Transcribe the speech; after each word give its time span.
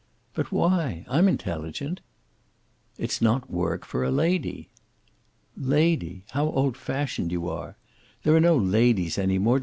"But 0.33 0.51
why? 0.51 1.05
I'm 1.07 1.27
intelligent." 1.27 2.01
"It's 2.97 3.21
not 3.21 3.51
work 3.51 3.85
for 3.85 4.03
a 4.03 4.09
lady." 4.09 4.67
"Lady! 5.55 6.23
How 6.31 6.47
old 6.49 6.75
fashioned 6.75 7.31
you 7.31 7.47
are! 7.47 7.77
There 8.23 8.33
are 8.35 8.39
no 8.39 8.57
ladies 8.57 9.19
any 9.19 9.37
more. 9.37 9.59